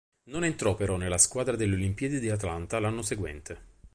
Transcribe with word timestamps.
Non 0.31 0.43
entrò 0.43 0.73
però 0.73 0.97
nella 0.97 1.19
squadra 1.19 1.55
delle 1.55 1.75
Olimpiadi 1.75 2.19
di 2.19 2.31
Atlanta 2.31 2.79
l'anno 2.79 3.03
seguente. 3.03 3.81